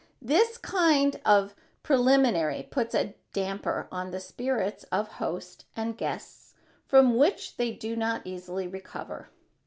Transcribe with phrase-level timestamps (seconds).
[0.23, 1.53] This kind of
[1.83, 6.55] preliminary puts a damper upon the spirits of host and guests
[6.87, 9.29] from which they do not easily recover.